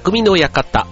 [0.00, 0.86] 匠の館。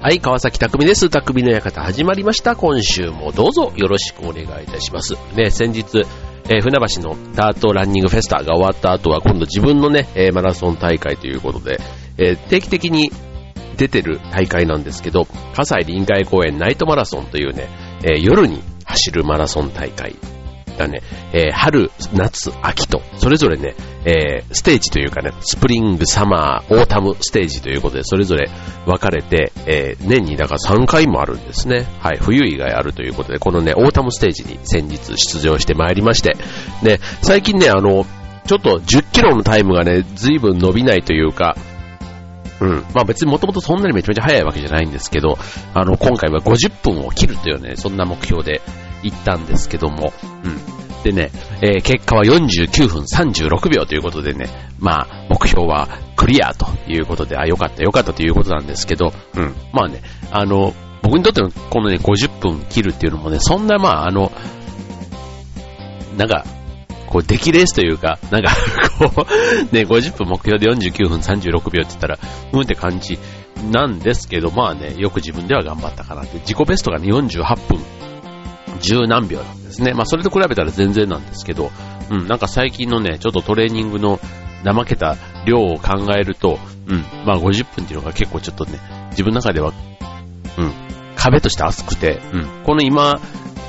[0.00, 1.10] はい、川崎匠です。
[1.10, 2.54] 匠の館始まりました。
[2.54, 5.14] 今週もどうぞよろしくお願いいたします。
[5.34, 6.04] ね、先日、
[6.48, 11.80] えー船橋のダートランニングフェスタが終わった後は今度自分のね、えーマラソン大会ということで、
[12.18, 13.10] えー定期的に
[13.76, 15.24] 出てる大会なんですけど、
[15.56, 17.68] 葛西臨海公園ナイトマラソンというね、
[18.04, 20.14] えー夜に走るマラソン大会
[20.78, 21.02] がね、
[21.32, 23.74] えー春、夏、秋と、それぞれね、
[24.04, 28.48] えーステージというかね、スプリング、サマー、オータムステージということで、それぞれ
[28.86, 31.86] 分かれて、えー年にだから3回もあるんですね。
[32.00, 36.36] はい、冬以外あるということで、このね、オータムステージに先日出場してまいりまして、
[36.82, 38.06] で、最近ね、あの、
[38.46, 41.56] ちょっと10キロのタイムがね、随分伸びないというか、
[42.60, 42.84] うん。
[42.94, 45.38] まあ別にもともとそんなにめちゃめちゃ速いわけじゃないんですけど、
[45.74, 48.60] あの、今回は50分を切るというね、そんな目標で
[49.02, 50.12] 行ったんですけども、
[50.44, 50.78] うん。
[51.02, 51.30] でね、
[51.62, 59.54] えー結果は49分36秒ということでね、まあ、目標はクリアということで、あ、よかったよかったということなんですけど、うん。
[59.72, 64.32] まあね、あの、僕にとってのこのね、50分切るっていうのもね、そんなまあ、あの、
[66.16, 66.44] なんか、
[67.06, 68.50] こう、出来レースというか、なんか、
[68.98, 69.26] こ
[69.72, 72.18] う、ね、50分目標で49分36秒って言ったら、
[72.52, 73.18] うんって感じ
[73.70, 76.38] なんですけど、まあね、よく自分では頑張ったかなって。
[76.40, 77.80] 自己ベストがね、48分
[78.80, 79.92] 10何秒なんですね。
[79.94, 81.70] まあ、それと比べたら全然なんですけど、
[82.10, 84.18] うん、なんか最近のね、ちょっとトレーニングの
[84.64, 88.78] 怠けた量を考えると、うん、まあ50分っていうのが結構ちょっとね、
[89.10, 89.72] 自分の中では、
[90.58, 90.72] うん、
[91.16, 93.20] 壁として熱くて、うん、この今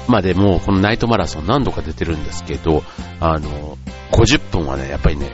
[0.07, 2.83] までもこのナイトマラソン何度か出てるんですけど、
[3.19, 3.77] あの、
[4.11, 5.31] 50分はね、やっぱりね、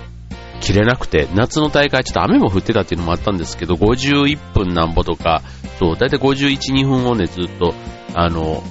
[0.62, 5.42] 切れなくて、夏の大会ちょっと雨も降ってたっていうのもあったんですけど、51分なんぼとか、
[5.80, 7.74] そう、だいたい51、2分をね、ずっと、
[8.14, 8.64] あの、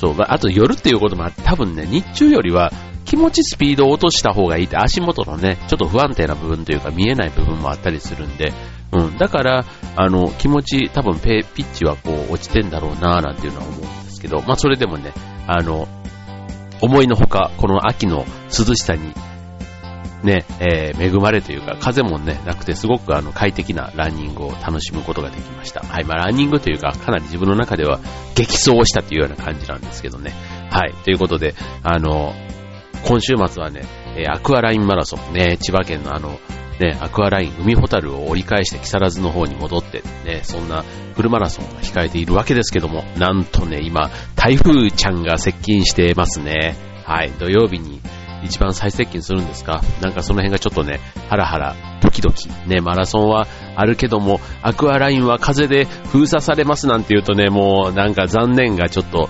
[0.00, 2.72] そう、あと夜っていうこともあって、多分ね、日中よりは
[3.04, 8.54] 気持ちスピードを落とした方がいいって、足元のね、ちょっと不安定な部分というか見えない部分もあったりするんで、
[8.92, 15.12] うん、だから、あの、気持ち、多分ペピッチはこう落ちてんだろうなぁなんていうのは思うんですけど、まあそれでもね、
[15.46, 15.86] あの、
[16.80, 19.12] 思いのほか、この秋の涼しさに
[20.22, 25.80] ね、えー恵まれというか、風もね、なくて、すごくあの、快適なランニングを楽しむことができました。
[25.80, 28.00] はい、まあ、ランニングというか、かなり自分の中では
[28.34, 30.32] 激走をしたというような感じなんですけどね。
[30.70, 32.34] はい、ということで、あの、
[33.04, 33.82] 今週末はね、
[34.16, 36.38] えアクアラインマラソン、ね、千葉県のあの、
[36.80, 40.82] ね、アクアライン海ホタルを折り返して木更津の方に戻って、ね、そんな
[41.14, 46.76] フルマラソンが控えているわけですけども、なんとね、今、台風ちゃんが接近してますね。
[47.04, 48.00] はい、土曜日に
[48.42, 49.82] 一番最接近するんですか？
[50.00, 52.48] なんかその辺がちょっとね、ハラハラ、ドキドキ。
[52.66, 53.46] ね、マラソンは
[53.76, 59.28] あるけども、アクアラインは風で封鎖されますなんて言うとね、もうなんか残念がちょっと、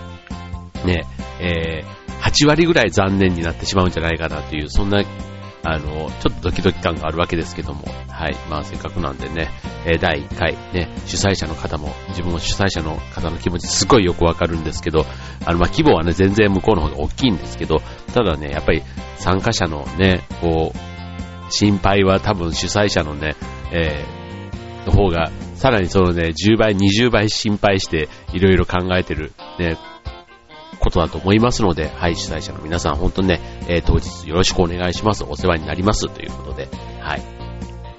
[0.85, 1.07] ね、
[1.41, 5.03] えー、8割ぐらい残念になってしまうんじゃないかなという、そんな、
[5.63, 8.37] あの、ちょっとドキドキ感があるわけですけども、はい。
[8.49, 9.51] まあせっかくなんでね、
[9.87, 15.07] え第1回、ね、主催者の方も、自分も主催者の方の気持ちすごいよくわかるんですけど、
[15.45, 17.81] あの、まあ規模はね、全然向こうの方が大きいんですけど、
[18.15, 18.83] ただね、やっぱり
[19.17, 23.35] 参加者のね、こう、心配は多分主催者のね、
[23.73, 24.21] えー
[24.87, 29.77] の方が、さらにそのね、10倍、20倍心配して、いろいろ考えてる、ね、
[30.81, 35.25] ことだと思いますので、はい、主催者の皆さん、本当にね、えー当日よろしくお願いします。
[35.25, 36.09] お世話になります。
[36.09, 36.69] ということで、
[37.01, 37.23] はい。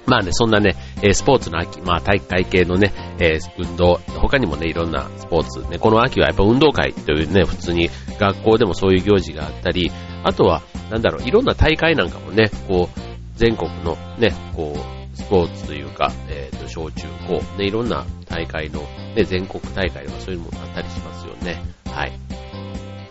[0.06, 7.88] まあね、そんなね、えスポーツの秋、まあ体育会系のね、え運動、他にもね、いろんなスポーツ、ね、この秋はやっぱ運動会というね、普通に
[8.18, 9.90] 学校でもそういう行事があったり、
[10.24, 13.00] あとは、なんだろう、いろんな大会なんかもね、こう、
[13.36, 18.82] 全国のね、こう、スポーツというか、えっ、と、小中高、ね、いろんな大会の、
[19.14, 21.62] ね、全国大会とかそういうのもあったりしますよね。
[21.86, 22.12] はい。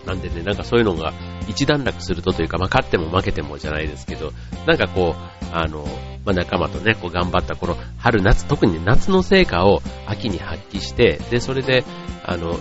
[0.06, 1.14] なんでね、なんかそういうのが
[1.48, 4.32] 一段落するとというか、まあ勝っても負けてもじゃないですけど、
[4.66, 5.86] なんかこう、あの、
[6.26, 11.84] まあ仲間とね、こう頑張ったこの春夏、特に夏の成果を秋に発揮して、で、それで、
[12.26, 12.58] あの、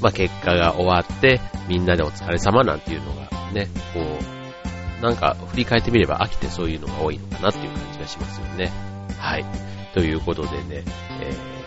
[0.00, 8.70] まあ結果が終わって、みんなでお疲れ様なんていうのがね、こう、なんか振り返ってみれば秋ってそういうのが多いのかなっていう感じがしますよね。
[9.18, 9.44] はい。
[9.94, 10.84] ということでね、
[11.20, 11.59] えー、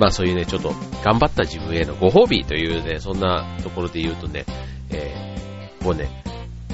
[0.00, 0.70] まあそういうね、ちょっと
[1.04, 4.44] 頑張った自分へのご褒美というね、そんなところで言うとね、
[4.90, 6.08] えー、もうね、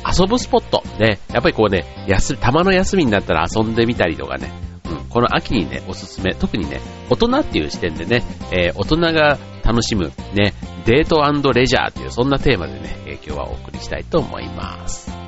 [0.07, 4.51] 遊ぶスポット、ね、やっぱりこうね、休、たまの休みになったら遊んでみたりとかね、
[4.89, 6.81] うん、この秋にね、おすすめ、特にね、
[7.11, 8.23] 大人っていう視点でね、
[8.53, 10.55] えー大人が楽しむ、ね、
[10.87, 15.20] デートレジャーという、そんなテーマでね、えー今日はお送りしたいと思います。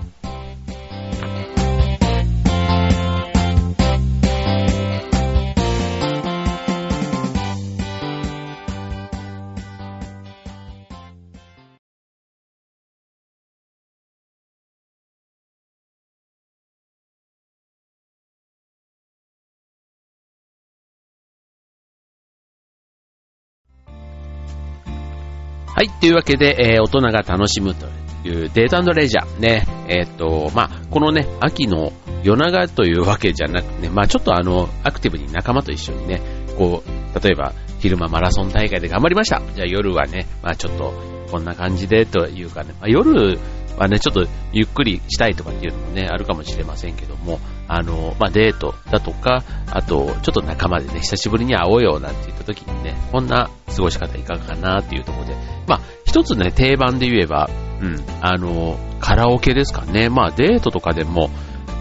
[25.83, 27.87] はい、というわけで、えー、大人が楽しむと
[28.23, 31.93] いうデートレジャーね、えー、っと、まあ、このね、秋の
[32.23, 36.23] 夜長というわけじゃなくね、まあ、ちょっとあの、アクティブに仲間と一緒にね、
[36.57, 39.43] こう、例えば、昼間マラソン大会で頑張りました。
[39.57, 40.93] じゃあ夜はね、まあちょっと、
[41.33, 43.41] こんな感じでというかね、まあ、夜
[43.79, 55.37] はね、ちょっとゆっくりしたいとかっていうのもね、あるかもしれませんけども、あの、まあ、デートだとか、あと、ちょっと仲間でね、久しぶりに会おうよなんて言った時にね、こんな過ごし方いかがかなっていうところで、
[55.67, 57.49] まあ、一つね、定番で言えば、
[57.81, 60.09] うん、あの、カラオケですかね。
[60.09, 61.31] まあ、デートとかでも、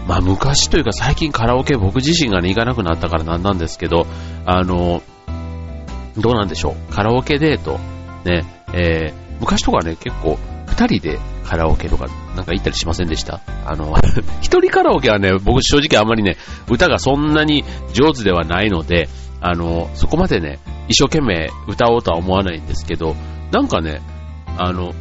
[0.06, 4.06] まあ、昔というか最近カラオケ僕自身がね、行かなくなったからなんなんですけど、
[4.46, 5.02] あの、
[6.16, 6.92] どうなんでしょう。
[6.92, 7.78] カラオケデート、
[8.24, 12.06] ね、えー、昔とかね、結構、二人でカラオケとか
[12.36, 13.40] なんか行ったりしませんでした？
[13.66, 13.94] あの、
[14.40, 16.36] 一人カラオケはね、僕正直あんまりね、
[16.68, 19.08] 歌がそんなに上手ではないので、
[19.40, 20.58] あの、そこまでね、
[20.88, 23.16] 一生懸命歌おうとは思わないんですけど、
[23.50, 24.00] なんかね、
[24.56, 24.94] あの、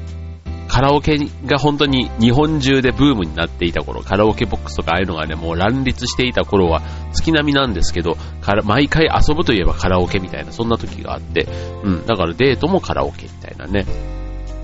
[0.68, 8.16] カラオケが本当に日本中でブームになっていた頃、カラオケボックスとかああいうのがね、もう乱立していた頃は月並みなんですけど、
[8.64, 11.46] 毎回遊ぶといえばカラオケみたいな、そんな時があって、
[11.84, 13.86] うん、だからデートもカラオケみたいなね。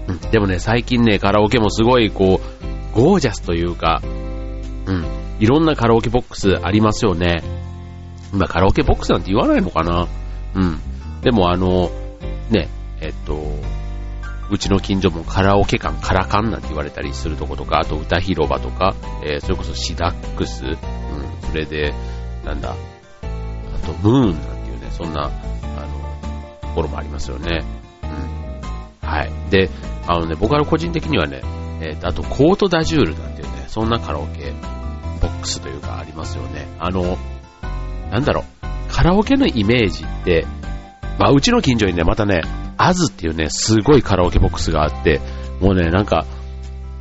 [0.07, 4.07] うん、でもね、最近ね、カラオケもすごいこう、ゴージャスというか、う
[4.91, 5.05] ん、
[5.39, 7.43] いろんなカラオケボックスありますよね。
[8.33, 10.07] 今カラオケボックスなんて言わないのかな
[10.55, 10.79] うん。
[11.21, 11.91] でもあの、
[12.49, 12.69] ね、
[13.01, 13.37] えっと、
[14.49, 20.77] うちの近所もカラオケ館、カラカンなんて言われたりするとことか、あと歌広場とか、えー、それこそシダックス、うん、
[21.49, 21.93] それで、
[22.45, 27.63] なんだ、あとムーンなんていうね、そんな、あの、ところもありますよね。
[29.07, 29.31] はい。
[29.49, 29.69] で、
[30.05, 31.41] あのね、僕は個人的にはね、
[31.81, 34.51] えー、と、あとコートダジュールなんていうね、そんなカラオケ
[35.21, 36.67] ボックスというかありますよね。
[36.77, 37.17] あの、
[38.11, 40.45] なんだろう、カラオケのイメージって、
[41.17, 42.41] まあ、うちの近所にね、またね、
[42.77, 45.21] アズっていうね、すごいカラオケボックスがあって、
[45.61, 46.25] もうね、なんか、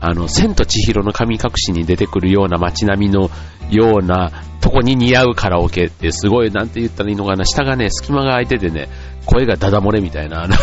[0.01, 3.31] あの、千と千尋の神隠しに出てくるような街並みの
[3.71, 4.31] ような
[4.61, 8.89] とこに似合うカラオケってすごい、なんて言ったらいいのかな、下がね、隙間が空いててね、
[9.27, 10.55] 声がダダ漏れみたいな、あの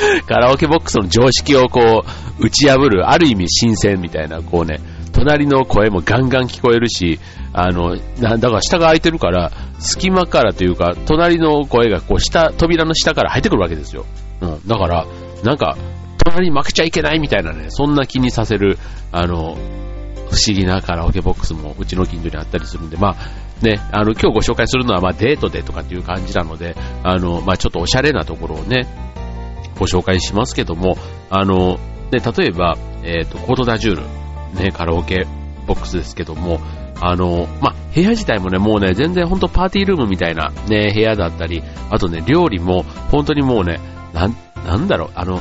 [0.26, 2.04] カラオケボックスの常識をこ
[2.40, 4.80] う、打ち破る、ある意味新鮮みたいな、こうね、
[5.12, 7.18] 隣の声もガンガン聞こえるし、
[7.52, 14.06] あの、だから下が開いてるから、隙間からというか、隣の声がこう下、扉の下から入ってくるわけですよ。
[14.40, 14.60] うん。
[14.66, 15.06] だから、
[15.44, 15.76] なんか、
[16.24, 18.78] 隣に負けちゃいけないみたいなね、そんな気にさせる、
[19.10, 19.56] あの、
[20.30, 28.86] 不思議なカラオケボックスもうちの近所にあったりするんで、まあ、ね、あの、今日ご紹介するのは、まあ、デートでとかっていう感じなので、あの、まあ、ちょっとおしゃれなところをね、
[29.80, 30.96] ご紹介しますけども、
[31.30, 31.78] あの、
[32.12, 35.26] ね、例えば、えっ、ー、と、コートダジュール、ね、カラオケ
[35.66, 36.60] ボックスですけども、
[37.00, 43.80] あの、まあ、部屋自体もね、もうね、全然ほんとパーティールームみたいなね、部屋だったり、あとね、料理も本当にもうね、
[44.12, 44.36] なん、
[44.66, 45.40] なんだろう、あの、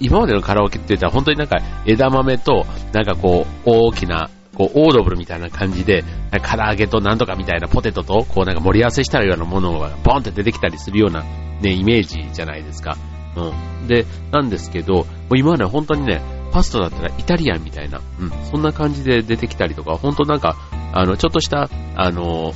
[0.00, 11.24] 今までのカラオケって言ったら本当になんか枝豆と、なんかこう、大きな、こう、オードブルみたいな感じで、唐揚げとなんとかみたいなポテトと、こうなんか盛り合わせしたようなものがボンって出てきたりするような
[11.60, 12.96] ね、イメージじゃないですか。
[13.36, 13.86] うん。
[13.86, 16.22] で、なんですけど、もう今まで本当にね、
[16.52, 20.56] パスタだったらイタリアンみたいな、うん、そんな感じで出てきたりとか、本当なんか、
[20.92, 22.52] あの、ちょっとした、あの、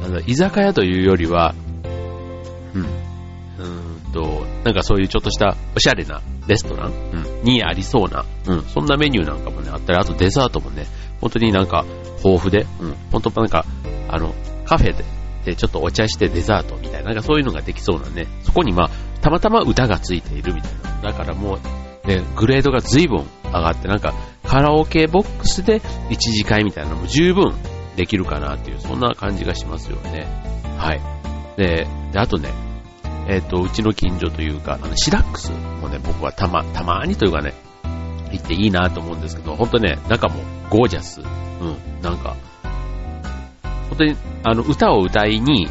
[0.00, 1.54] なんだ、居酒屋というよりは、
[2.74, 10.86] うん、うんと、なんかそういうちょっとしたおしゃれなレストラン、うん、にありそうな、うん、そんなメニューなんかもね、あったり、あとデザートもね、
[11.20, 11.84] 本当になんか
[12.24, 13.64] 豊富で、うん、本当なんか、
[14.08, 15.04] あの、カフェで、
[15.44, 18.90] で、ちょっとお茶してデザートみたいな、なんかそういうのができそうなね、そこにまあ、
[19.20, 21.12] たまたま歌がついているみたいな。
[21.12, 21.58] だからも
[22.04, 24.14] う、ね、グレードが随分上がって、なんか、
[24.44, 27.54] カラオケボックスで一次会みたいなのも十分
[27.96, 30.26] できるかなっていう、そんな感じがしますよね。
[30.78, 31.00] はい。
[31.58, 32.50] で、であとね、
[33.28, 37.54] えっ、ー、と、うちの近所というか、あの、シダックスもね、僕はたま、たまにというかね、
[38.32, 41.20] 行っていいなと思うんですけど、本当ね、中もゴージャス。
[41.20, 42.36] うん、なんか、
[43.90, 45.68] 本当に、あの、歌を歌いに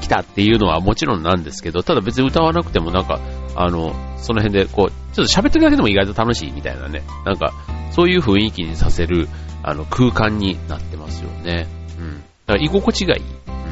[0.00, 3.20] 来たっていうのはもちろんなんですけど、ただ別に歌わなくてもなんか、
[3.54, 7.52] あの、その辺でこう、ちょっと喋ってるだけでも意外と楽しいみたいなね、なんか、
[7.90, 9.28] そういう雰囲気にさせる、
[9.62, 11.66] あの、空間になってますよね。
[11.98, 12.22] うん。
[12.46, 13.22] だから居心地がいい。
[13.22, 13.71] うん。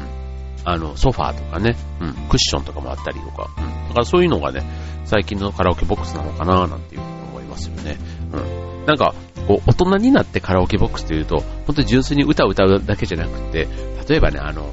[0.63, 3.87] あの、ソファーとかね、うん、クッションとかもあったりとか、うん。
[3.89, 4.63] だからそういうのがね、
[5.05, 7.97] 最近のカラオケボックスなのかななんていうふうに思いますよね。
[8.31, 8.85] うん。
[8.85, 9.13] なんか、
[9.47, 13.67] こう、大人になってカラオケボックスというと、本当に純粋に歌を歌うだけじゃなくて、
[14.07, 14.69] 例えばね、あの、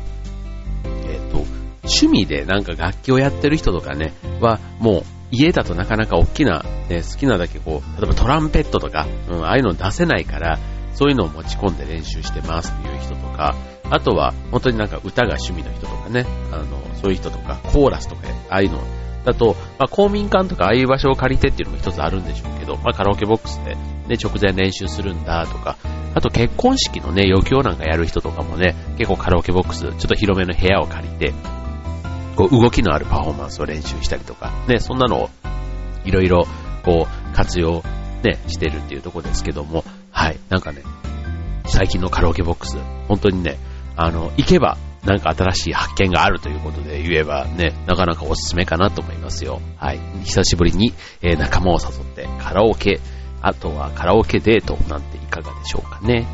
[1.09, 1.45] えっと
[1.85, 10.59] 趣味でなんか楽器をやってる人とかね、はもう家だとなかなか大きな、ね、好きなだけこう、例えばトランペットとか、うん、ああいうの出せないから、
[10.92, 13.54] そういうのを持ち込んで練習してますっていう人とか、
[13.90, 16.64] あとは、本当になんか歌が趣味の人とかね、あの、
[16.97, 18.80] そういう人とか、コーラスとか、ああいうの。
[19.25, 25.76] だと、まあ、公民館とかああいう場所を借りてっていうのも一つあるんでしょうけど、まあ、カラオケボックスで、ね、直前練習するんだとか、
[26.14, 31.35] あと結婚式のね、余興なんかやる人とかもね、結構カラオケボックス、ちょっと広めの部屋を借りて、
[32.37, 35.30] こう動きのあるパフォーマンスを練習したりとか、ね、そんなのを
[36.04, 36.47] いろいろ
[36.85, 37.83] こう活用
[38.23, 40.83] ね、してるっていうとこですけども、はい、なんかね、
[41.66, 42.78] 最近のカラオケボックス、
[43.09, 43.59] 本当にね、
[43.99, 49.61] あの、行けばなんか新しい発見があるということで言えばね、なかなかおすすめかなと思いますよ。
[49.76, 49.99] はい。
[50.25, 53.00] 久しぶりに、えー、仲間を誘ってカラオケ、
[53.43, 56.26] あとはカラオケデートなんていかがでしょうかね。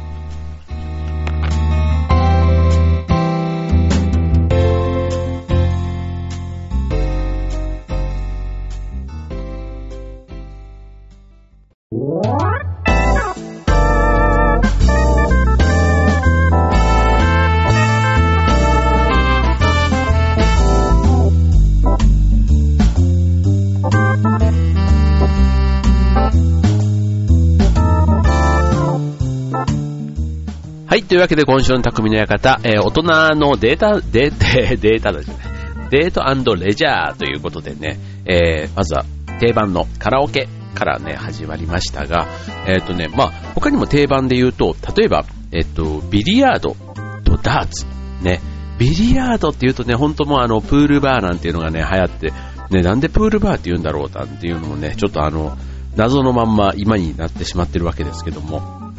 [31.14, 33.02] というわけで今週の匠の館、えー、大人
[33.37, 35.90] のデータ、データ、 データだじゃない。
[35.90, 39.04] デートレジャーということでね、えー、まずは
[39.38, 42.26] 定番のカラオケからね、始まりましたが、
[42.66, 46.75] えっ、ー、とね、まあ、他にも定番で言うと、例えば、えっ、と、ビリヤード
[47.23, 47.87] とダーツ、
[48.21, 48.40] ね、
[48.80, 52.33] ビリヤードって言うとね、本当もうあの、プールバーなんていうのがね、流行って、
[52.71, 55.56] ね、なんでプールバーって言うんだろうなんていうのもね、ちょっとあの、
[55.94, 58.92] 謎のまんま今になってしまってるわけですけども、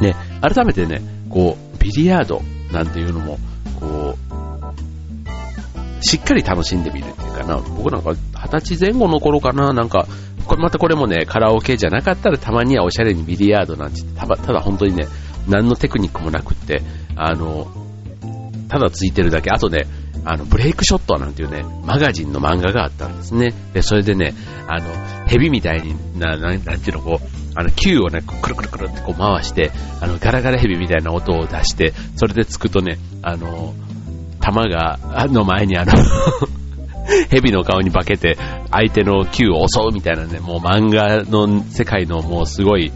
[0.00, 2.42] ね、改めてね、こう、ビリヤード
[2.72, 3.38] なんていうのも、
[3.78, 10.06] こう、しっかり楽しんでみるっていうかな、僕なんか二十歳前後の頃かな、なんか、
[10.46, 15.06] これまたこれもね、カラオケじゃなかったらたまにはおしゃれにビリヤードなんてただただ本当にね、
[15.48, 16.82] 何のテクニックもなくって、
[17.16, 17.68] あの、
[18.68, 19.86] ただついてるだけ、あとね、
[20.24, 23.54] あの、ブレイクショットなんていうね、マガジンの漫画があったんですね。
[23.72, 24.34] で、それでね、
[24.66, 33.74] あの、蛇みたいにな、ななんていうの、こう、あの、球をね、くるくるくるってこう回して、あの、ガラガラ蛇みたいな音を出して、それでつくとね、あの、
[34.38, 35.90] 弾が、あの前にあの
[37.30, 38.38] 蛇の顔に化けて、
[38.70, 42.92] 相手の球を襲うみたいなね、もう漫画の世界のもうすごい、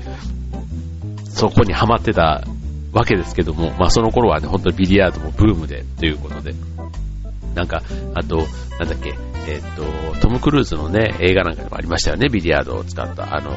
[1.29, 2.45] そこにハマってた
[2.93, 6.55] わけですけども、まあその頃はね、本当にビリヤードもブームで、ということで。
[7.57, 7.83] なんか、
[8.15, 8.47] あと、
[8.79, 9.13] なんだっけ、
[9.49, 9.63] えっ、
[10.15, 13.51] と、トム・クルーズのね、映画なんかでもありましたよね、ビリヤードを使った、あの、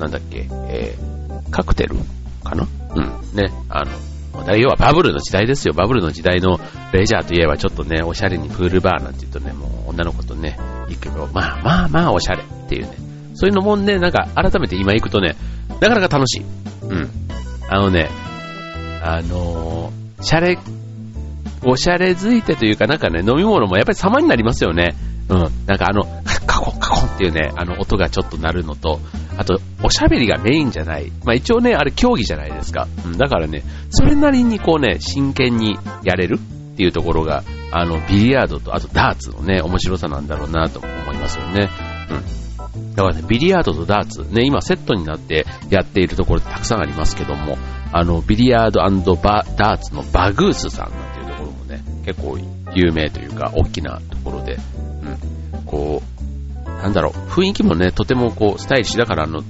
[0.00, 1.96] なんだっけ、えー、カクテル？
[2.42, 2.66] かな？
[2.96, 5.74] うん、ね、あの、要はバブルの時代ですよ。
[5.74, 6.58] バブルの時代の
[6.92, 12.96] レジャーといえばちょっとね、おしゃれにプールバーなんて言うとね、もう女の子とね、行くけど、まあまあまあおしゃれっていうね。
[13.34, 15.36] そういうのもね、なんか改めて今行くとね、
[15.80, 16.44] なかなか楽しい。
[16.88, 17.10] うん。
[17.68, 18.08] あのね、
[19.02, 20.58] あのー、シャレ、
[21.64, 24.94] おしゃれづいてというかなんかね、飲み物もやっぱり様になりますよね。
[25.28, 25.38] うん。
[25.66, 26.04] なんかあの、
[26.46, 29.00] カコンカコンっていうね、あの音がちょっと鳴るのと、
[29.36, 31.10] あと、おしゃべりがメインじゃない。
[31.24, 32.88] まあ一応ね、あれ競技じゃないですか。
[33.06, 33.18] うん。
[33.18, 41.68] だからね、それなりにこうね、真剣にやれるっていうところが、あの、ビリヤードと、あとダーツのね、面白さなんだろうなと思いますよね。
[42.10, 42.94] うん。
[42.94, 47.56] だからね、ビリヤードとダーツ、ね、今セットになってやっているところたくさんありますけども、
[47.92, 48.80] あの、ビリヤード
[49.14, 52.38] バダーツのバグースさんなんていうところもね、結構
[52.74, 54.58] 有名というか、大きなところで、
[55.54, 56.19] うん、こう、
[56.82, 59.42] なんだろう、雰囲気もね、とてもこう、スタイリッシュだから、あの、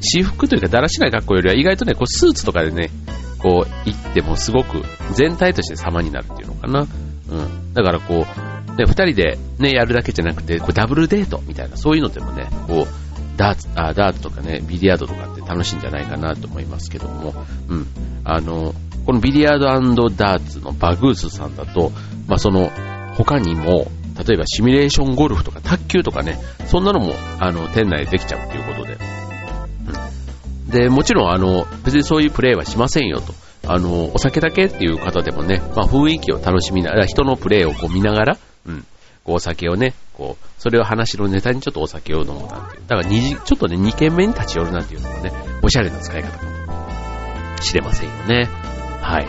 [0.00, 2.90] 私服というか、だらしない格好よりは意外とね、こう、スーツとかでね、
[3.38, 4.82] こう、行ってもすごく、
[5.14, 6.80] 全体として様になるっていうのかな。
[6.80, 7.74] うん。
[7.74, 17.34] だからこう、ね、二人でね、やるだけじゃなくて、こう、ダブルデートみたいな、そういうのでもね、こう、ダーツ、あ、ダーツとかね、ビリヤードとかって楽しいんじゃないかなと思いますけども、
[17.68, 17.86] うん。
[18.24, 18.74] あの、
[19.06, 21.92] このビリヤードダーツのバグースさんだと、
[22.26, 22.70] まあ、その、
[23.16, 23.90] 他にも、
[24.26, 28.98] 例えばシミュレーションゴルフとか卓球とかね、そんなのも、あの、店内でできちゃうということで。
[30.66, 33.32] うん、で、もちろん、あの、別にそういうプレイはしませんよと。
[33.66, 38.84] あの、お酒だけっていう方でもね、まあ、雰囲気を楽しみながら、人のプレイをこう見ながら、うん、
[39.24, 42.82] こうお酒をね、こう、それを話のネタにちょっとお酒を飲むなんていう。
[42.86, 48.48] だから二次、ちょっとね、二軒目に立ち寄るなんていうのもね、おしゃれな使い方かもしれませんよね。
[49.00, 49.26] はい。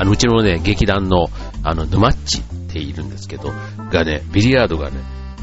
[0.00, 1.28] あの、うちのね、劇団の、
[1.62, 3.52] あの、沼っちっているんですけど、
[3.90, 4.98] がね、ビリヤードがね、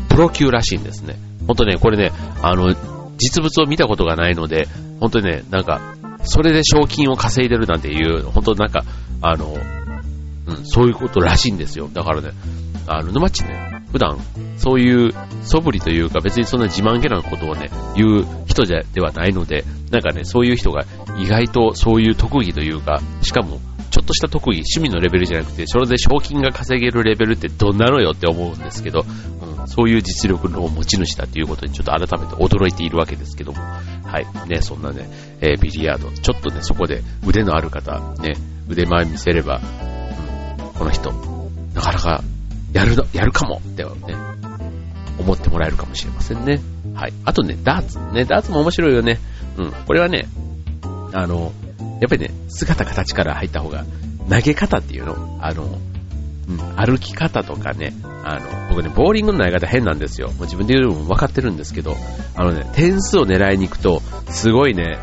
[0.09, 1.15] プロ級らしいんですね。
[1.47, 2.73] ほんとね、これね、あの、
[3.17, 4.67] 実物を見たことがないので、
[4.99, 8.83] 本当にね、なんか、それで賞金を稼いでるなんていう、本当なんか、
[9.21, 9.55] あの、
[10.47, 11.89] うん、そういうことらしいんですよ。
[11.91, 12.31] だからね、
[12.87, 14.19] あの、沼っちね、普段、
[14.57, 15.13] そういう
[15.43, 20.83] 素振りというか、別にそんな自慢げなことをね、言う人じゃではないので、なんかね、そういう人が
[21.17, 23.59] 意外とそういう特技というか、しかも、
[24.05, 29.05] とした特技、趣味のレベルじゃなくて、それで賞金が稼げるレベルってどんなのよって思うんですけど、
[29.59, 35.09] うん、そういう実力の持ち主だということにちょっと改めて驚いているわけですけども、はい、ね、そんなね、
[35.41, 38.35] えー、ビリヤード、ちょっとね、そこで腕のある方、ね、
[38.69, 41.11] 腕前見せれば、うん、この人、
[41.73, 42.23] なかなか
[42.73, 43.89] やる、やるかもってね、
[45.17, 46.61] 思ってもらえるかもしれませんね。
[46.93, 47.13] はい。
[47.25, 47.99] あとね、ダーツ。
[48.13, 49.19] ね、ダーツも面白いよね。
[49.57, 49.71] うん。
[49.71, 50.27] これはね、
[51.13, 51.53] あの、
[52.01, 53.85] やっぱりね、姿形から入った方が、
[54.29, 55.79] 投げ方っていうのあの、
[56.47, 60.27] うん、歩き方とかね、あの、僕ね、ボーリングの投げ方変なんですよ。
[60.29, 61.95] もう自分で言うのも分かってるんですけど、
[62.35, 64.97] あのね、点数を狙いに行くと、すごいね、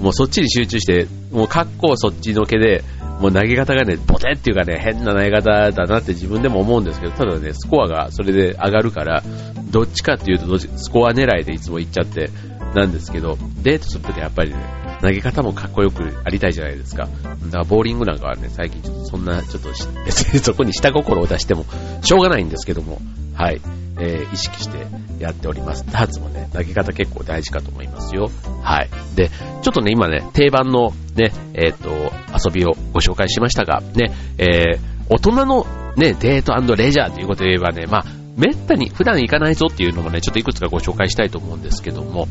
[0.00, 2.84] もうそっちに集中して、もう格好そっちのけで、
[3.20, 9.22] もう投げ方がね、ボテっていうかね、変な投げ方だなって自分でも思うんですけど、ただね、スコアがそれで上がるから、
[9.70, 12.30] どっちかっていうと、スコア狙いでいつも行っちゃって、
[12.74, 14.56] なんですけど、デートするときはやっぱりね、
[15.00, 17.04] 投げ方もかっこよくありたいじゃないですか。
[17.04, 19.70] だからボーリングなんかはね、最近ちょっとそんな、ちょっと、
[20.04, 21.64] 別 にそこに下心を出しても
[22.02, 23.00] しょうがないんですけども、
[23.34, 23.60] はい、
[23.98, 24.86] えー、意識して
[25.18, 25.84] やっております。
[25.90, 28.30] ダーツもね、投げ方結構大事かと思いますよ。
[28.62, 28.90] はい。
[29.14, 38.04] で、ちょっとね、今ね、定番のね、えっ、ー、と、遊びをご紹介しましたが、ね、えー、大人のね、デートレジャーということで言えばね、まあ、
[38.36, 42.28] めったに普段行かないぞっていうのもね、ちょっといくつかご紹介したいと思うんですけども、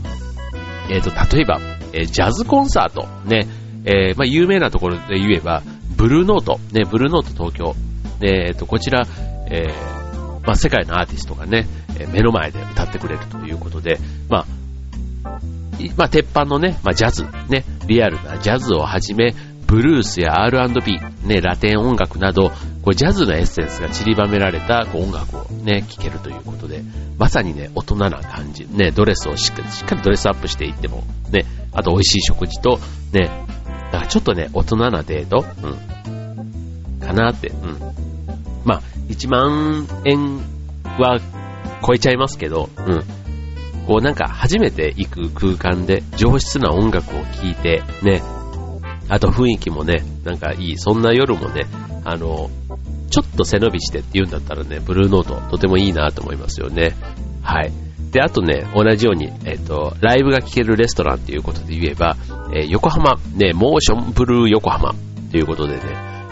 [0.90, 1.60] えっ、ー、と、例えば、
[1.94, 3.48] えー、ジャズコンサート、ね、
[3.86, 5.62] えー、まあ、有名なところで言えば、
[5.96, 7.76] ブルーノート、ね、ブルーノート東京、
[8.22, 9.06] えっ、と、こちら、
[9.50, 9.68] え
[10.46, 11.68] まあ、世界のアーティストがね、
[12.00, 14.00] え目の前で歌ってくれるということで、
[14.30, 14.46] まあ、
[15.98, 19.34] まあ、鉄板のね、まあ、ジャズ、ね、リアルなジャズをはじめ、
[19.68, 22.52] ブルースや R&B、ね、ラテン音楽など、
[22.86, 26.84] こうジャズのエッセンスが散りばめられたこう音楽をね、聴けるということで、
[27.18, 32.80] まさにね、大人な感じ、ね、ドレスをしっかりしっかりドレスアップしていっても、ね、あと美味しい食事と、
[33.12, 33.46] ね、
[33.92, 37.80] だからちょっとね、大人なデート、うん、かなって、うん。
[38.66, 40.38] まあ、1万円
[41.00, 41.20] は
[41.86, 43.04] 超えちゃいますけど、うん。
[43.88, 48.22] こうなんか初めて行く空間で上質な音楽を聴いて、ね、
[49.10, 51.66] あと雰囲気もね、なんかいい、そんな夜もね、
[52.06, 52.50] あの、
[53.10, 56.96] ちょっと背伸びしてって言うんだったらね、ブルーノートとてもいいなと思いますよね。
[57.42, 57.72] はい。
[58.12, 62.16] で、あとね、同じように、えっ、ー、と、ライブが聴けるレストランっていうことで言えば、
[62.54, 64.94] えー、横浜、ね、モーションブルー横浜
[65.32, 65.82] ということでね、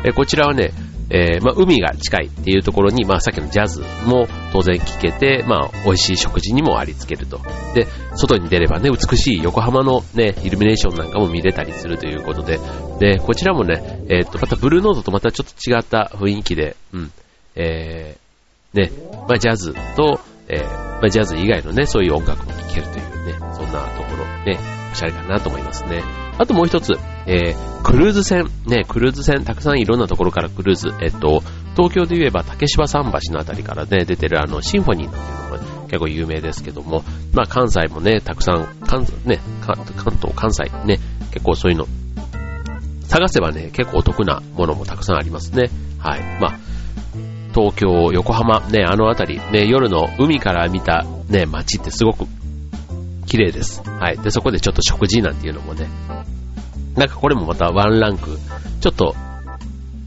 [0.06, 0.72] えー、こちらはね、
[1.10, 7.40] えー、まあ、海が近いっていうところに、まあ、さっきのジャズも当然聴けて、まあ、美味しい食事にもありつけると。
[7.74, 12.60] で、外に出ればね、美しい横浜のね、イルミネーションなんかも見れたりするということで、
[13.00, 17.12] で、こちらもね、えー、っと、またブルーノートとまたちょっと違った雰囲気で、うん、
[17.56, 18.92] えー、ね、
[19.28, 24.58] まあ、ジャズと、えー、まあ、ジャズ以外のね、そういう音楽も聴けるというね、そんなところ、ね、
[24.92, 26.23] おしゃれかなと思いますね。
[26.38, 26.94] あともう一つ、
[27.26, 31.42] えー、クルーズ船、ね、クルーズ船、たくさんいろんなところからクルーズ、えっと、
[31.76, 39.76] 東京で言えば竹芝桟橋のあたりからね、出てるあの、シンフォニーっていうのが結構有名ですけども、まあ関西もね、たくさん、関ね、関
[40.20, 41.00] 東、関西ね、
[41.32, 41.88] 結構そういうの、
[43.04, 45.70] 探せばね、結構お得なものもたくさんありますね。
[46.00, 46.22] はい。
[46.42, 46.60] まあ、
[47.54, 52.26] 東京、横浜、ね、あのあたり、ね、夜の海から見たね、街ってすごく
[53.28, 53.82] 綺麗です。
[53.84, 54.18] はい。
[54.18, 55.88] で、そこでちょっと食事なんていうのもね、
[56.96, 58.38] なんかこれもまたワンランク、
[58.82, 59.16] ちょっと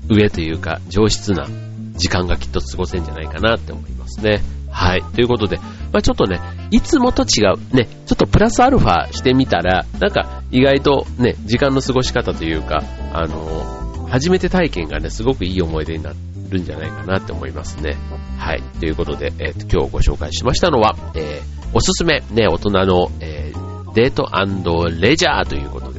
[0.08, 1.46] 上というか上質な
[1.94, 4.40] 時間がきっと過ごせんじゃないかなって思いますね。
[4.70, 5.02] はい。
[5.02, 5.56] ということで、
[5.92, 6.38] まあ、ちょっとね、
[6.70, 16.12] いつもと違う、ね、ちょっとプラスアルファしてみたら、なんか意外とね、時間の過ごし方というか、あの、初めて体験がね、すごくいい思い出にな
[16.50, 17.96] るんじゃないかなって思いますね。
[18.38, 18.62] はい。
[18.78, 24.28] ということで、えー、今日ご紹介しましたのは、えー、おすすめ、ね、大人の、えー、デート
[25.00, 25.95] レジャーということで、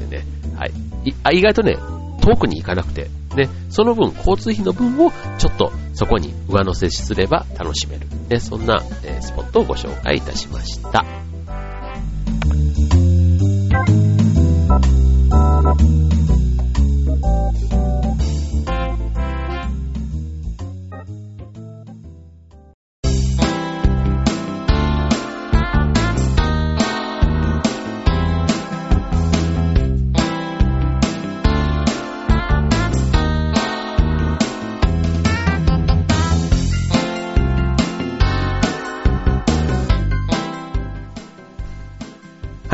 [0.58, 1.38] はい。
[1.38, 1.78] 意外とね、
[2.22, 8.08] 遠くに行かなくて、ね、その分、交通費の分をちょっとそこに上乗せすれば楽しめる。
[8.30, 11.06] ね、そんな、えー、スポットをご紹介いたしました。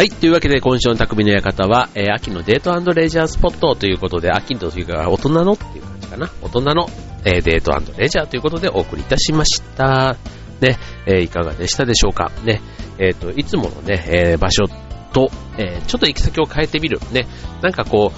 [0.04, 0.10] はい。
[0.10, 6.30] というわけで、今週の匠の館は、えー、秋のデートレジャースポットということで、秋というか、大人のっていう感じかな。
[6.42, 6.89] 大人の、
[7.24, 10.18] えー、デートレジャーということでお送りいたしました。
[10.60, 12.34] ね、えー、いかがでしたでしょうか。
[12.44, 12.62] ね、
[13.00, 14.66] えっ、と、いつものね、え場所
[15.13, 17.00] と、えちょっと行き先を変えてみる。
[17.13, 17.26] ね、
[17.62, 18.12] なんかこ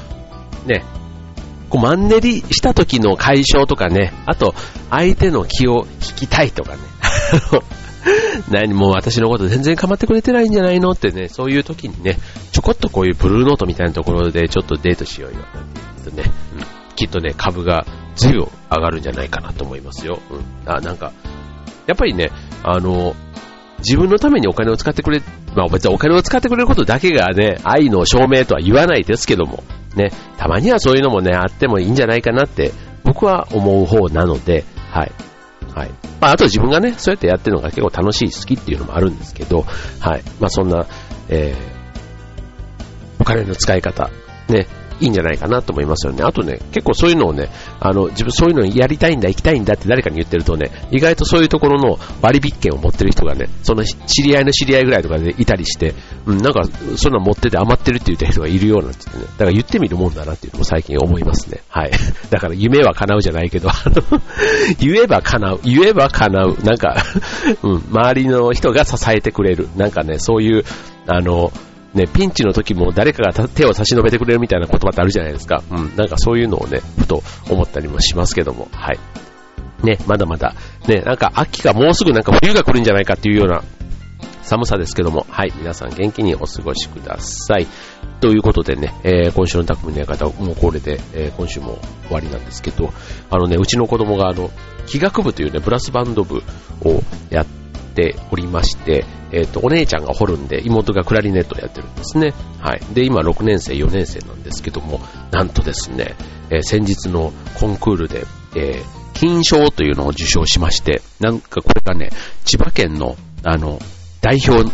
[0.65, 0.84] う、ね、
[1.69, 4.56] こうマンネリした時の解消とかね、あと、
[4.89, 6.80] 相手の気を引きたいとかね。
[8.52, 12.18] 何も私のこと全然構ってくれてないんじゃないのってね、そういう時にね、
[12.52, 16.65] ちょこっとこういうブルーノートみたいなところでちょっとデートしようよ、なんて言うとね、うん、
[16.96, 20.20] きっとね、株が随分上がるんじゃないかなと思いますよ。
[20.30, 20.72] うん。
[20.72, 21.12] あ、なんか、
[21.88, 22.32] やっぱりね、
[22.63, 23.15] あの、
[23.80, 25.22] 自分のためにお金を使ってくれ、
[25.56, 29.63] まあ別にお金を使ってくれることだけがね、愛の証明とは言わないですけども、
[29.96, 32.72] ね、たまにはそういうのもね、あってもいいんじゃないかなって
[33.04, 35.12] 僕は思う方なので、はい。
[35.76, 35.92] はい。
[36.22, 39.66] まあ、あと自分がね、そうやってやってるのが結構楽しい、好きっていうのもあるんですけど、
[40.00, 40.24] はい。
[40.40, 40.88] まあ、そんな、
[41.28, 44.10] えー、お金の使い方、
[44.48, 44.68] ね、
[44.99, 46.23] いいんじゃないかなと思いますよね。
[46.23, 55.93] あとね、結構そういうのをね、あの、自分そういうのやりたいんだ、行きたいんだって誰かに言ってるとね、意外とそういうところの割引券を持ってる人がね、その知り合いの知り合いぐらいとかでいたりして、
[56.25, 56.63] うん、なんか、
[56.97, 61.62] そんな持ってて余ってるって言った人がいるようなんてね、だから言ってみるもんだなっていうのも最近思いますね。
[61.69, 61.91] はい。
[62.29, 64.21] だから夢は叶うじゃないけど、あの、
[64.79, 66.95] 言えば叶う、言えば叶う、なんか
[67.63, 70.63] うん、周りの人が支えてくれる、なんかね、そういう、
[71.08, 71.51] あの、
[71.95, 75.63] ね、ピンチの時も誰かが手を差し伸べてくれるみたいな言葉ってあるじゃないですか。
[75.71, 78.99] うん、なんかそういうのをね、ふと思ったりもしますけども、はい。
[79.81, 80.55] ね、まだまだ、
[80.88, 83.63] ね、なんか秋がもうすぐなんか冬が来るんじゃないかっていうような
[84.41, 87.67] 寒さですけども、はい、皆さん元気にお過ごしください。
[88.19, 92.91] ということでね、えー、今週の匠の館、もうこれで、えー、今週も終わりなんですけど、
[93.29, 94.51] あのね、うちの子供があの、
[94.86, 96.43] 気学部というね、ブラスバンド部
[96.84, 97.64] をやって
[98.31, 102.34] おりまして、えっ、ー、と、お姉ちゃんがホルンで、妹がクラリネットをやってるんですね。
[102.60, 102.81] はい。
[102.93, 104.99] で、今6年生、4年生なんですけども、
[105.31, 106.15] なんとですね、
[106.49, 112.10] えー、先日のコンクールで、えー、金賞というのを受賞しまして、なんかこれがね、
[112.43, 113.79] 千葉県の、あの、
[114.21, 114.69] 代表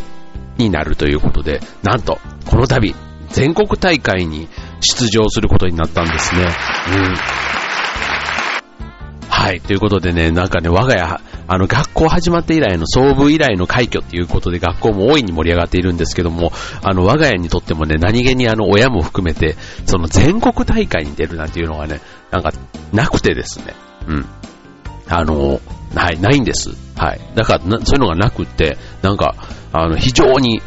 [0.57, 2.95] になるということで、なんと、この度、
[3.29, 4.47] 全国大会に
[4.81, 6.41] 出場することになったんですね。
[6.43, 7.15] うん。
[9.29, 9.61] はい。
[9.61, 16.51] ということでね、なんかね、我が家、あの、学校始まって以来の総部以来の快挙っていうことで学校も大いに盛り上がっているんですけども、
[16.83, 21.99] あの、我が家にとってもね、何気にあの、親も含めて、その全国大会に出るなんていうのがね、
[22.31, 22.51] なんか、
[22.93, 23.75] なくてですね、
[24.07, 24.25] うん。
[25.09, 25.59] あの、
[25.95, 26.71] はい、ないんです。
[26.95, 27.19] はい。
[27.35, 29.35] だから、そういうのがなくって、なんか、
[29.73, 30.61] あの、非常に、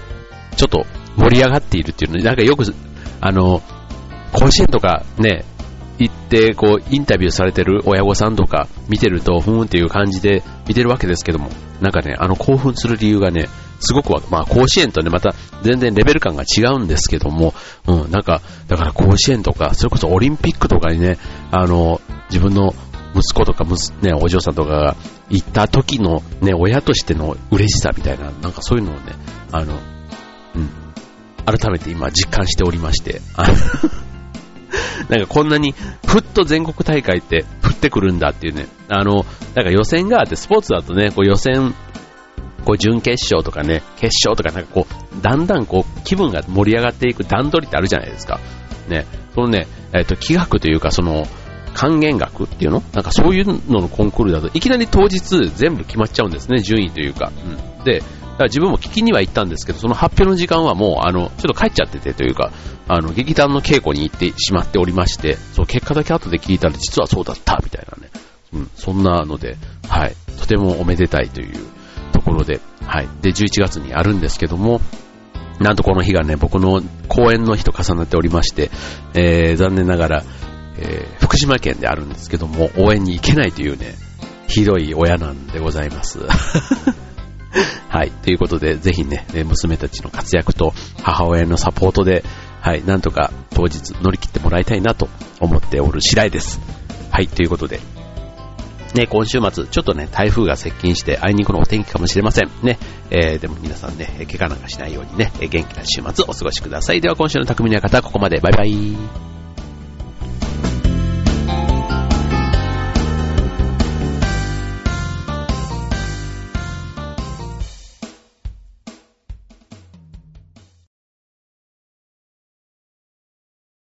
[0.56, 2.64] ちょっと盛り上がっているっていうので、なんかよく、
[3.20, 3.62] あの、
[4.32, 5.44] 甲子園とかね、
[5.98, 13.48] 行って、こう、インタビューされてる親御さんとか見てると、ふーんっていう感じで見てるわけですけども、なんかね、あの興奮する理由がね、
[13.80, 17.54] すごくは、まあ甲子園とね、また全然レベル感が違うんですけども、
[17.86, 21.18] うん、なんか、だから甲子園とか、それこそオリンピックとかにね、
[21.50, 22.74] あの、自分の
[23.14, 23.64] 息子とか、
[24.02, 24.96] ね、お嬢さんとかが
[25.30, 29.12] 行った時のね、親としての嬉しさみたいな、なんかそういうのをね、
[29.52, 29.74] あの、
[30.54, 30.70] うん、
[31.44, 33.20] 改めて今実感しておりまして、
[35.14, 35.74] なんかこんなに、
[36.06, 39.24] ふっと全国大会って降ってくるんだっていうね、あの、
[39.54, 41.74] なんか予選があって、スポーツだとね、こう予選、
[42.64, 48.40] こう準決勝とかね、決勝とかなんかこう、だんだんこう、気分が盛り上がっていく段取りってあるじゃないですか。
[48.88, 51.26] ね、そのね、えっ、と、気学というか、その、
[51.74, 52.82] 還元額っていうの？
[52.92, 57.32] なんかそういうののコンクールだと、いきなり当日全部決まっちゃうんですね、順位というか。
[57.78, 58.02] うん、で、
[58.34, 62.50] だから自分も聞きには行ったんですけど、その発表の時間はもう、あの、ちょっと帰っちゃっててというか、
[62.88, 68.10] あの、劇団の稽古に行ってしまっておりまして、そう、結果だけ後で聞いたら実はそうだったみたいなね。
[68.52, 69.56] うん、そんなので、
[69.88, 71.54] はい、とてもおめでたいという
[72.12, 73.08] ところで、はい。
[73.22, 74.80] で、11月にあるんですけども、
[75.60, 78.70] なんとこの日がね、僕の公演の日と重なっておりまして、
[79.14, 80.24] えー、残念ながら、
[80.78, 83.94] えー、福島県であるんですけども、応援に行けないというね、
[84.48, 86.18] ひどい親なんでございます。
[87.88, 88.10] はい。
[88.10, 92.24] ということで、ぜひね、娘たちの活躍と母親のサポートで、
[92.60, 95.08] はい、なんとか当日乗り切ってもらいたいなと
[95.40, 96.60] 思っておる次第です。
[97.10, 97.80] はい、ということで、
[98.94, 102.50] ね、今週末、ちょっとね、台風が接近して、あいにくのお天気かもしれません。
[102.62, 102.78] ね、
[103.10, 107.00] えー、でも皆さんね、怪我なんかしないようにね、元気な週末お過ごしください。
[107.00, 108.38] では今週の匠の方、ここまで。
[108.40, 109.33] バイバイ。